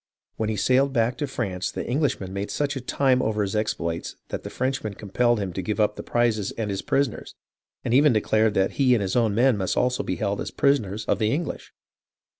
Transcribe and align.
When 0.37 0.49
he 0.49 0.55
sailed 0.55 0.93
back 0.93 1.15
to 1.19 1.27
France 1.27 1.69
the 1.69 1.85
English 1.85 2.19
men 2.19 2.33
made 2.33 2.49
such 2.49 2.75
a 2.75 2.81
time 2.81 3.21
over 3.21 3.43
his 3.43 3.55
exploits 3.55 4.15
that 4.29 4.41
the 4.41 4.49
French 4.49 4.83
men 4.83 4.95
compelled 4.95 5.39
him 5.39 5.51
give 5.51 5.79
up 5.79 5.95
the 5.95 6.01
prizes 6.01 6.49
and 6.53 6.71
his 6.71 6.81
prisoners, 6.81 7.35
and 7.85 7.93
even 7.93 8.11
declared 8.11 8.55
that 8.55 8.71
he 8.81 8.95
and 8.95 9.01
his 9.03 9.15
own 9.15 9.35
men 9.35 9.57
must 9.57 9.77
also 9.77 10.01
be 10.01 10.15
held 10.15 10.41
as 10.41 10.49
prisoners 10.49 11.05
of 11.05 11.19
the 11.19 11.31
English. 11.31 11.71